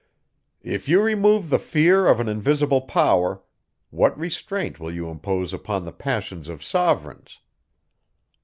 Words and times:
"If 0.63 0.89
you 0.89 0.99
remove 0.99 1.51
the 1.51 1.59
fear 1.59 2.07
of 2.07 2.19
an 2.19 2.27
invisible 2.27 2.81
power, 2.81 3.43
what 3.91 4.17
restraint 4.17 4.79
will 4.79 4.89
you 4.91 5.11
impose 5.11 5.53
upon 5.53 5.85
the 5.85 5.91
passions 5.93 6.49
of 6.49 6.63
sovereigns?" 6.63 7.37